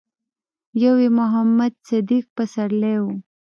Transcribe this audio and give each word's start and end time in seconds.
يو 0.83 0.95
يې 1.03 1.09
محمد 1.19 1.73
صديق 1.87 2.25
پسرلی 2.35 2.95
و. 3.01 3.05